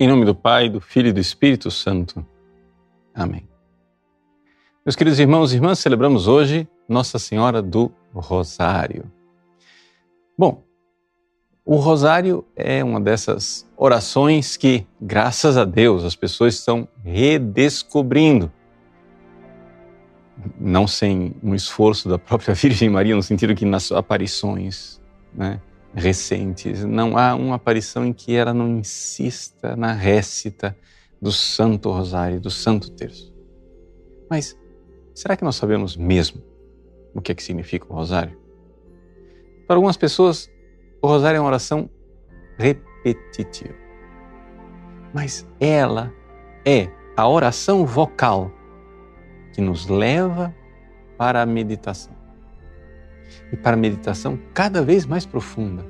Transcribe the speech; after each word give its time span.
Em 0.00 0.06
nome 0.06 0.24
do 0.24 0.32
Pai, 0.32 0.68
do 0.68 0.80
Filho 0.80 1.08
e 1.08 1.12
do 1.12 1.18
Espírito 1.18 1.72
Santo. 1.72 2.24
Amém. 3.12 3.48
Meus 4.86 4.94
queridos 4.94 5.18
irmãos 5.18 5.52
e 5.52 5.56
irmãs, 5.56 5.80
celebramos 5.80 6.28
hoje 6.28 6.68
Nossa 6.88 7.18
Senhora 7.18 7.60
do 7.60 7.90
Rosário. 8.14 9.10
Bom, 10.38 10.62
o 11.64 11.74
Rosário 11.74 12.44
é 12.54 12.84
uma 12.84 13.00
dessas 13.00 13.68
orações 13.76 14.56
que, 14.56 14.86
graças 15.00 15.56
a 15.56 15.64
Deus, 15.64 16.04
as 16.04 16.14
pessoas 16.14 16.54
estão 16.54 16.86
redescobrindo. 17.02 18.52
Não 20.60 20.86
sem 20.86 21.34
um 21.42 21.56
esforço 21.56 22.08
da 22.08 22.20
própria 22.20 22.54
Virgem 22.56 22.88
Maria, 22.88 23.16
no 23.16 23.22
sentido 23.22 23.52
que 23.52 23.64
nas 23.64 23.90
aparições, 23.90 25.00
né? 25.34 25.60
Recentes, 25.98 26.84
não 26.84 27.16
há 27.18 27.34
uma 27.34 27.56
aparição 27.56 28.04
em 28.04 28.12
que 28.12 28.34
ela 28.34 28.54
não 28.54 28.68
insista 28.78 29.76
na 29.76 29.92
récita 29.92 30.76
do 31.20 31.32
Santo 31.32 31.90
Rosário, 31.90 32.40
do 32.40 32.50
Santo 32.50 32.90
Terço. 32.92 33.34
Mas 34.30 34.56
será 35.14 35.36
que 35.36 35.44
nós 35.44 35.56
sabemos 35.56 35.96
mesmo 35.96 36.42
o 37.14 37.20
que, 37.20 37.32
é 37.32 37.34
que 37.34 37.42
significa 37.42 37.86
o 37.88 37.94
Rosário? 37.94 38.38
Para 39.66 39.76
algumas 39.76 39.96
pessoas, 39.96 40.50
o 41.02 41.06
Rosário 41.06 41.38
é 41.38 41.40
uma 41.40 41.48
oração 41.48 41.90
repetitiva. 42.56 43.74
Mas 45.12 45.46
ela 45.58 46.12
é 46.64 46.88
a 47.16 47.28
oração 47.28 47.84
vocal 47.84 48.52
que 49.52 49.60
nos 49.60 49.86
leva 49.88 50.54
para 51.16 51.42
a 51.42 51.46
meditação 51.46 52.18
e 53.52 53.56
para 53.56 53.74
a 53.74 53.78
meditação 53.78 54.38
cada 54.54 54.82
vez 54.82 55.06
mais 55.06 55.24
profunda. 55.24 55.84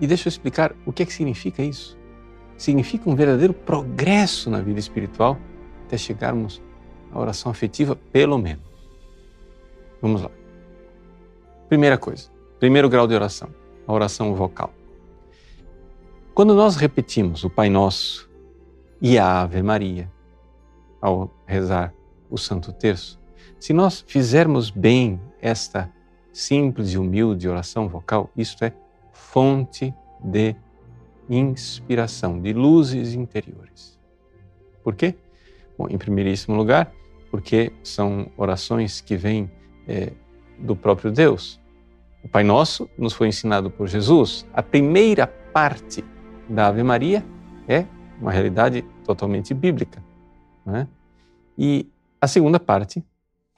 E 0.00 0.06
deixa 0.06 0.28
eu 0.28 0.30
explicar 0.30 0.74
o 0.86 0.92
que 0.92 1.02
é 1.02 1.06
que 1.06 1.12
significa 1.12 1.62
isso. 1.62 1.98
Significa 2.56 3.08
um 3.08 3.14
verdadeiro 3.14 3.52
progresso 3.52 4.50
na 4.50 4.60
vida 4.60 4.78
espiritual 4.78 5.38
até 5.84 5.96
chegarmos 5.96 6.62
à 7.12 7.18
oração 7.18 7.50
afetiva, 7.50 7.96
pelo 8.12 8.38
menos. 8.38 8.64
Vamos 10.00 10.22
lá. 10.22 10.30
Primeira 11.68 11.98
coisa, 11.98 12.30
primeiro 12.58 12.88
grau 12.88 13.06
de 13.06 13.14
oração, 13.14 13.48
a 13.86 13.92
oração 13.92 14.34
vocal. 14.34 14.72
Quando 16.34 16.54
nós 16.54 16.76
repetimos 16.76 17.42
o 17.42 17.50
Pai 17.50 17.68
Nosso 17.68 18.30
e 19.00 19.18
a 19.18 19.42
Ave 19.42 19.62
Maria 19.62 20.10
ao 21.00 21.30
rezar 21.46 21.92
o 22.30 22.38
Santo 22.38 22.72
Terço, 22.72 23.18
se 23.58 23.72
nós 23.72 24.04
fizermos 24.06 24.70
bem 24.70 25.20
esta 25.40 25.90
simples 26.32 26.92
e 26.92 26.98
humilde 26.98 27.48
oração 27.48 27.88
vocal, 27.88 28.30
isto 28.36 28.64
é 28.64 28.72
fonte 29.12 29.92
de 30.22 30.54
inspiração, 31.28 32.40
de 32.40 32.52
luzes 32.52 33.14
interiores. 33.14 33.98
Por 34.82 34.94
quê? 34.94 35.14
Bom, 35.76 35.88
em 35.88 35.98
primeiríssimo 35.98 36.56
lugar, 36.56 36.92
porque 37.30 37.72
são 37.82 38.30
orações 38.36 39.00
que 39.00 39.16
vêm 39.16 39.50
é, 39.86 40.12
do 40.58 40.74
próprio 40.74 41.10
Deus. 41.10 41.60
O 42.22 42.28
Pai 42.28 42.42
Nosso 42.42 42.88
nos 42.96 43.12
foi 43.12 43.28
ensinado 43.28 43.70
por 43.70 43.86
Jesus. 43.86 44.46
A 44.52 44.62
primeira 44.62 45.26
parte 45.26 46.04
da 46.48 46.68
Ave 46.68 46.82
Maria 46.82 47.24
é 47.66 47.84
uma 48.20 48.32
realidade 48.32 48.82
totalmente 49.04 49.54
bíblica. 49.54 50.02
Não 50.64 50.76
é? 50.76 50.88
E 51.56 51.86
a 52.20 52.26
segunda 52.26 52.58
parte, 52.58 53.04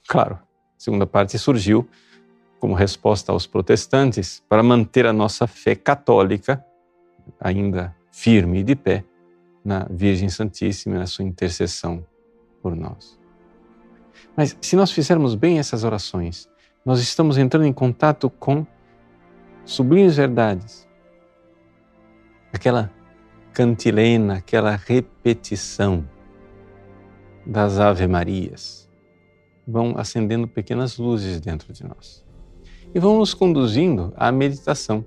claro, 0.07 0.39
segunda 0.81 1.05
parte 1.05 1.37
surgiu 1.37 1.87
como 2.59 2.73
resposta 2.73 3.31
aos 3.31 3.45
protestantes 3.45 4.43
para 4.49 4.63
manter 4.63 5.05
a 5.05 5.13
nossa 5.13 5.45
fé 5.45 5.75
católica 5.75 6.65
ainda 7.39 7.95
firme 8.11 8.61
e 8.61 8.63
de 8.63 8.75
pé 8.75 9.03
na 9.63 9.85
Virgem 9.91 10.27
Santíssima 10.27 10.95
e 10.95 10.97
na 10.97 11.05
sua 11.05 11.23
intercessão 11.23 12.03
por 12.63 12.75
nós. 12.75 13.19
Mas 14.35 14.57
se 14.59 14.75
nós 14.75 14.91
fizermos 14.91 15.35
bem 15.35 15.59
essas 15.59 15.83
orações, 15.83 16.49
nós 16.83 16.99
estamos 16.99 17.37
entrando 17.37 17.67
em 17.67 17.73
contato 17.73 18.27
com 18.27 18.65
sublimes 19.63 20.15
verdades. 20.15 20.89
Aquela 22.51 22.91
cantilena, 23.53 24.37
aquela 24.37 24.75
repetição 24.75 26.03
das 27.45 27.77
Ave 27.77 28.07
Marias 28.07 28.80
vão 29.67 29.95
acendendo 29.97 30.47
pequenas 30.47 30.97
luzes 30.97 31.39
dentro 31.39 31.71
de 31.73 31.83
nós 31.83 32.25
e 32.93 32.99
vão 32.99 33.17
nos 33.17 33.33
conduzindo 33.33 34.13
à 34.15 34.31
meditação 34.31 35.05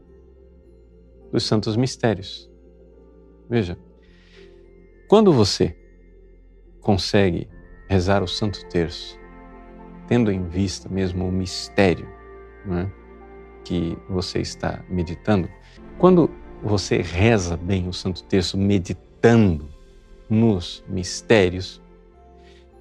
dos 1.31 1.45
santos 1.45 1.77
mistérios. 1.77 2.51
Veja, 3.49 3.79
quando 5.09 5.33
você 5.33 5.77
consegue 6.81 7.49
rezar 7.89 8.23
o 8.23 8.29
Santo 8.29 8.65
Terço, 8.69 9.19
tendo 10.07 10.31
em 10.31 10.47
vista 10.49 10.89
mesmo 10.89 11.27
o 11.27 11.33
mistério 11.33 12.09
é, 12.71 12.91
que 13.65 13.99
você 14.09 14.41
está 14.41 14.83
meditando, 14.89 15.49
quando 15.99 16.31
você 16.63 17.03
reza 17.03 17.57
bem 17.57 17.89
o 17.89 17.93
Santo 17.93 18.23
Terço 18.25 18.57
meditando 18.57 19.69
nos 20.29 20.85
mistérios, 20.89 21.83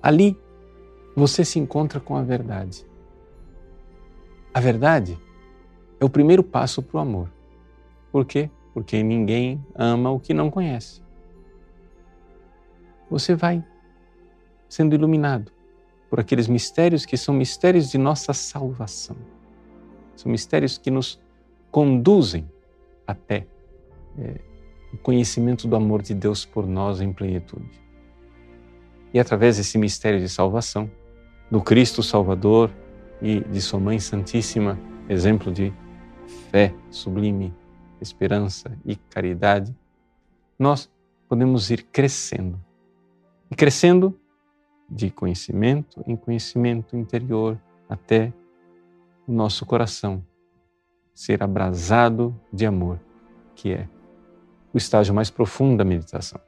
ali 0.02 0.38
você 1.16 1.46
se 1.46 1.60
encontra 1.60 2.00
com 2.00 2.16
a 2.16 2.24
verdade. 2.24 2.86
A 4.54 4.60
verdade 4.60 5.18
é 6.00 6.06
o 6.06 6.10
primeiro 6.10 6.44
passo 6.44 6.82
para 6.82 6.98
o 6.98 7.02
amor. 7.02 7.30
Por 8.12 8.26
quê? 8.26 8.50
Porque 8.74 9.02
ninguém 9.02 9.64
ama 9.76 10.12
o 10.12 10.20
que 10.20 10.34
não 10.34 10.50
conhece. 10.50 11.02
Você 13.10 13.36
vai 13.36 13.64
sendo 14.68 14.96
iluminado 14.96 15.52
por 16.10 16.20
aqueles 16.20 16.48
mistérios 16.48 17.06
que 17.06 17.18
são 17.18 17.34
mistérios 17.34 17.90
de 17.90 17.98
nossa 17.98 18.34
salvação. 18.34 19.16
São 20.16 20.32
mistérios 20.32 20.78
que 20.78 20.92
nos 20.92 21.20
conduzem 21.72 22.50
até 23.06 23.48
é, 24.18 24.40
o 24.94 24.98
conhecimento 24.98 25.68
do 25.68 25.76
amor 25.76 26.02
de 26.02 26.14
Deus 26.14 26.46
por 26.46 26.68
nós 26.68 27.02
em 27.02 27.12
plenitude. 27.12 27.82
E 29.14 29.20
através 29.20 29.58
desse 29.58 29.78
mistério 29.78 30.20
de 30.20 30.30
salvação, 30.30 30.90
do 31.50 31.62
Cristo 31.62 32.02
Salvador 32.02 32.72
e 33.22 33.40
de 33.42 33.62
Sua 33.62 33.80
Mãe 33.80 34.00
Santíssima, 34.00 34.80
exemplo 35.08 35.52
de 35.52 35.74
fé 36.52 36.74
sublime, 36.90 37.54
esperança 38.02 38.78
e 38.86 38.96
caridade, 38.96 39.76
nós 40.58 40.90
podemos 41.28 41.72
ir 41.72 41.84
crescendo. 41.84 42.60
E 43.50 43.56
crescendo 43.56 44.20
de 44.90 45.10
conhecimento 45.10 46.04
em 46.06 46.16
conhecimento 46.16 46.98
interior 46.98 47.60
até 47.90 48.34
o 49.28 49.32
nosso 49.32 49.66
coração 49.66 50.24
ser 51.14 51.44
abrasado 51.44 52.36
de 52.52 52.66
amor, 52.66 53.00
que 53.56 53.72
é 53.72 53.88
o 54.74 54.78
estágio 54.78 55.14
mais 55.14 55.30
profundo 55.30 55.78
da 55.78 55.86
meditação. 55.86 56.42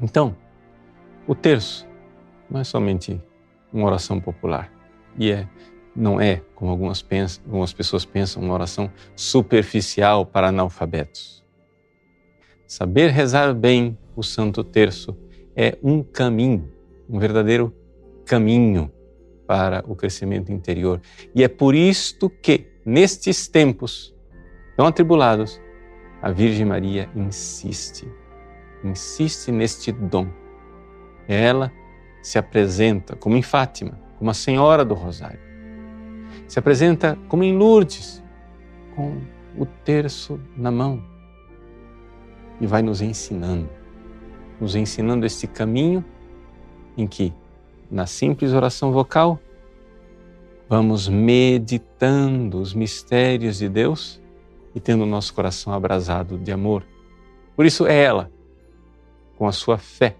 Então, 0.00 0.36
o 1.26 1.34
terço 1.34 1.86
não 2.48 2.60
é 2.60 2.64
somente 2.64 3.20
uma 3.72 3.86
oração 3.86 4.20
popular. 4.20 4.72
E 5.18 5.30
é, 5.30 5.48
não 5.94 6.20
é, 6.20 6.42
como 6.54 6.70
algumas, 6.70 7.02
pensam, 7.02 7.42
algumas 7.46 7.72
pessoas 7.72 8.04
pensam, 8.04 8.42
uma 8.42 8.54
oração 8.54 8.90
superficial 9.14 10.24
para 10.24 10.48
analfabetos. 10.48 11.42
Saber 12.66 13.10
rezar 13.10 13.54
bem 13.54 13.98
o 14.16 14.22
Santo 14.22 14.64
Terço 14.64 15.16
é 15.54 15.76
um 15.82 16.02
caminho, 16.02 16.70
um 17.08 17.18
verdadeiro 17.18 17.74
caminho 18.24 18.90
para 19.46 19.84
o 19.86 19.94
crescimento 19.94 20.50
interior. 20.50 21.00
E 21.34 21.42
é 21.42 21.48
por 21.48 21.74
isto 21.74 22.30
que, 22.30 22.66
nestes 22.84 23.46
tempos 23.48 24.14
tão 24.76 24.86
atribulados, 24.86 25.60
a 26.22 26.30
Virgem 26.30 26.64
Maria 26.64 27.10
insiste, 27.14 28.08
insiste 28.82 29.50
neste 29.50 29.92
dom. 29.92 30.28
Ela 31.28 31.72
se 32.22 32.38
apresenta 32.38 33.16
como 33.16 33.36
em 33.36 33.42
Fátima, 33.42 33.98
como 34.18 34.30
a 34.30 34.34
Senhora 34.34 34.84
do 34.84 34.94
Rosário. 34.94 35.40
Se 36.46 36.58
apresenta 36.58 37.18
como 37.28 37.42
em 37.42 37.56
Lourdes, 37.56 38.22
com 38.94 39.20
o 39.58 39.66
terço 39.66 40.40
na 40.56 40.70
mão. 40.70 41.02
E 42.60 42.66
vai 42.66 42.80
nos 42.80 43.02
ensinando, 43.02 43.68
nos 44.60 44.76
ensinando 44.76 45.26
este 45.26 45.46
caminho 45.46 46.04
em 46.96 47.06
que, 47.06 47.32
na 47.90 48.06
simples 48.06 48.52
oração 48.52 48.92
vocal, 48.92 49.40
vamos 50.68 51.08
meditando 51.08 52.60
os 52.60 52.72
mistérios 52.72 53.58
de 53.58 53.68
Deus 53.68 54.22
e 54.74 54.80
tendo 54.80 55.02
o 55.02 55.06
nosso 55.06 55.34
coração 55.34 55.72
abrasado 55.72 56.38
de 56.38 56.52
amor. 56.52 56.84
Por 57.56 57.66
isso 57.66 57.86
é 57.86 58.00
ela, 58.00 58.30
com 59.36 59.46
a 59.46 59.52
sua 59.52 59.76
fé, 59.76 60.16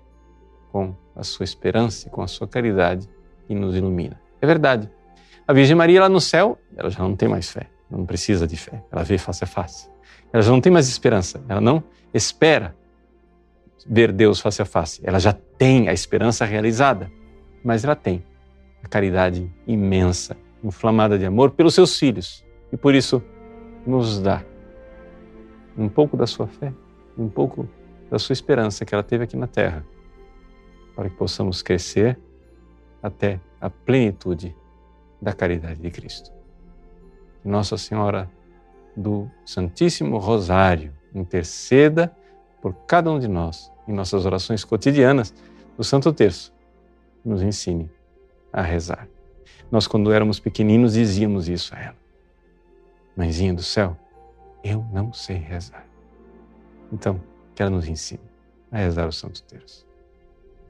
com 0.70 0.94
a 1.14 1.22
sua 1.22 1.44
esperança 1.44 2.08
e 2.08 2.10
com 2.10 2.22
a 2.22 2.26
sua 2.26 2.46
caridade 2.46 3.08
e 3.48 3.54
nos 3.54 3.76
ilumina. 3.76 4.20
É 4.40 4.46
verdade. 4.46 4.90
A 5.46 5.52
Virgem 5.52 5.76
Maria 5.76 6.00
lá 6.00 6.08
no 6.08 6.20
céu, 6.20 6.58
ela 6.76 6.90
já 6.90 7.00
não 7.00 7.16
tem 7.16 7.28
mais 7.28 7.50
fé, 7.50 7.68
não 7.90 8.06
precisa 8.06 8.46
de 8.46 8.56
fé, 8.56 8.82
ela 8.90 9.02
vê 9.02 9.18
face 9.18 9.44
a 9.44 9.46
face. 9.46 9.90
Ela 10.32 10.42
já 10.42 10.50
não 10.50 10.60
tem 10.60 10.72
mais 10.72 10.88
esperança, 10.88 11.42
ela 11.48 11.60
não 11.60 11.82
espera 12.14 12.74
ver 13.86 14.12
Deus 14.12 14.40
face 14.40 14.62
a 14.62 14.64
face. 14.64 15.00
Ela 15.04 15.18
já 15.18 15.32
tem 15.32 15.88
a 15.88 15.92
esperança 15.92 16.44
realizada, 16.44 17.10
mas 17.62 17.84
ela 17.84 17.96
tem 17.96 18.24
a 18.82 18.88
caridade 18.88 19.50
imensa, 19.66 20.36
inflamada 20.62 21.18
de 21.18 21.26
amor 21.26 21.50
pelos 21.50 21.74
seus 21.74 21.98
filhos. 21.98 22.44
E 22.72 22.76
por 22.76 22.94
isso 22.94 23.22
nos 23.86 24.20
dá 24.20 24.42
um 25.76 25.88
pouco 25.88 26.16
da 26.16 26.26
sua 26.26 26.46
fé, 26.46 26.72
um 27.16 27.28
pouco 27.28 27.68
da 28.10 28.18
sua 28.18 28.32
esperança 28.32 28.84
que 28.84 28.94
ela 28.94 29.02
teve 29.02 29.24
aqui 29.24 29.36
na 29.36 29.46
terra, 29.46 29.84
para 30.94 31.08
que 31.08 31.16
possamos 31.16 31.62
crescer 31.62 32.18
até 33.02 33.40
a 33.60 33.68
plenitude 33.70 34.54
da 35.20 35.32
caridade 35.32 35.80
de 35.80 35.90
Cristo. 35.90 36.32
Nossa 37.44 37.76
Senhora 37.76 38.30
do 38.96 39.28
Santíssimo 39.44 40.18
Rosário 40.18 40.92
interceda 41.14 42.14
por 42.60 42.74
cada 42.86 43.10
um 43.10 43.18
de 43.18 43.28
nós 43.28 43.72
em 43.86 43.92
nossas 43.92 44.24
orações 44.24 44.64
cotidianas 44.64 45.34
do 45.76 45.82
Santo 45.82 46.12
Terço. 46.12 46.52
Nos 47.24 47.42
ensine 47.42 47.90
a 48.52 48.62
rezar. 48.62 49.08
Nós, 49.70 49.86
quando 49.86 50.12
éramos 50.12 50.38
pequeninos, 50.38 50.94
dizíamos 50.94 51.48
isso 51.48 51.74
a 51.74 51.78
ela: 51.78 51.96
Mãezinha 53.16 53.54
do 53.54 53.62
céu, 53.62 53.96
eu 54.62 54.84
não 54.92 55.12
sei 55.12 55.36
rezar. 55.36 55.86
Então, 56.92 57.20
que 57.54 57.62
ela 57.62 57.70
nos 57.70 57.88
ensine 57.88 58.20
a 58.70 58.78
rezar 58.78 59.08
o 59.08 59.12
Santo 59.12 59.42
Terço. 59.44 59.86